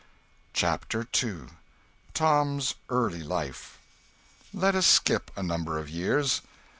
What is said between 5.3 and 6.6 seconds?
a number of years.